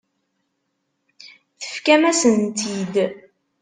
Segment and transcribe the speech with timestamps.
[1.61, 2.95] Tefkam-asen-tt-id.